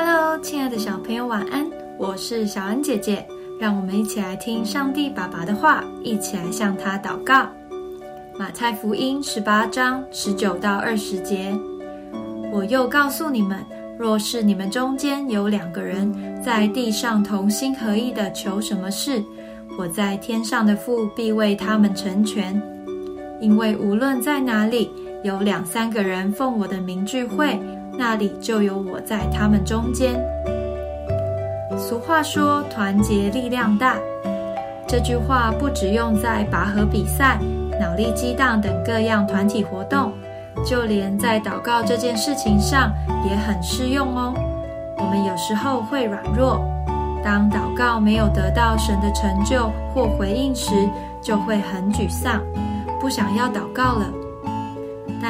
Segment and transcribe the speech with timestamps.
[0.00, 1.68] Hello，亲爱的小朋友，晚安！
[1.98, 3.26] 我是小恩姐姐，
[3.58, 7.48] 让我们一起来听上帝爸爸的话，一起来向他祷告。
[8.38, 11.52] 马太福音十八章十九到二十节，
[12.52, 13.58] 我又告诉你们，
[13.98, 19.20] 若是你们中间有两个人在地上同心合意的求什么事，
[19.76, 22.54] 我在天上的父必为他们成全。
[23.40, 24.88] 因为无论在哪里
[25.24, 27.58] 有两三个人奉我的名聚会，
[27.98, 30.14] 那里就有我在他们中间。
[31.76, 33.96] 俗话说：“团结力量大。”
[34.86, 37.38] 这句话不只用在拔河比赛、
[37.80, 40.12] 脑力激荡等各样团体活动，
[40.64, 42.92] 就连在祷告这件事情上
[43.28, 44.32] 也很适用哦。
[44.98, 46.60] 我们有时候会软弱，
[47.24, 50.70] 当祷告没有得到神的成就或回应时，
[51.20, 52.40] 就会很沮丧。
[53.00, 54.06] 不想要祷告了，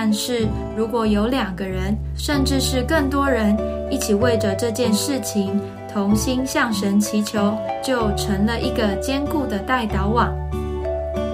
[0.00, 3.56] 但是如果有两个人，甚至是更多人
[3.90, 5.60] 一起为着这件事情
[5.92, 10.32] 同心向神祈求，就成了一个坚固的带导网。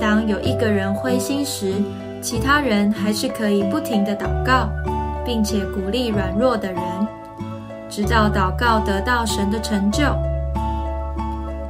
[0.01, 1.75] 当有一个人灰心时，
[2.23, 4.70] 其他人还是可以不停的祷告，
[5.27, 6.83] 并且鼓励软弱的人，
[7.91, 10.05] 直到祷告得到神的成就。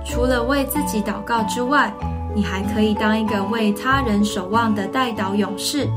[0.04, 1.92] 除了为自己祷告之外，
[2.32, 5.88] 你还可以当一个为他人守望的代祷勇士，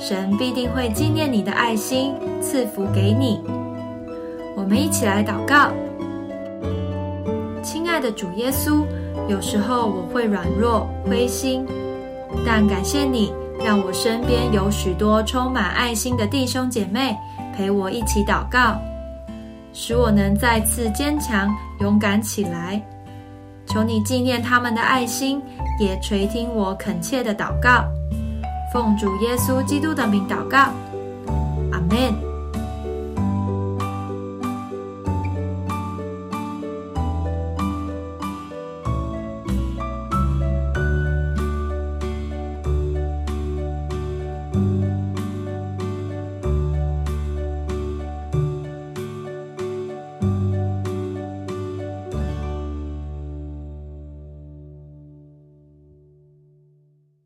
[0.00, 3.38] 神必定会纪念你的爱心，赐福给你。
[4.56, 5.70] 我们一起来祷告，
[7.62, 8.82] 亲爱的主耶稣，
[9.28, 11.66] 有时候我会软弱、灰心，
[12.46, 13.30] 但感谢你，
[13.62, 17.14] 让我身边有许多充满爱心的弟兄姐妹
[17.54, 18.80] 陪我一起祷告，
[19.74, 22.80] 使我能再次坚强、勇敢起来。
[23.66, 25.42] 求你纪念他们的爱心，
[25.78, 27.84] 也垂听我恳切的祷告。
[28.72, 30.72] 奉主耶稣基督的名祷告，
[31.72, 32.29] 阿门。